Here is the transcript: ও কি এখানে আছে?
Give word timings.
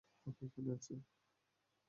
ও 0.25 0.29
কি 0.29 0.43
এখানে 0.47 0.69
আছে? 0.75 0.93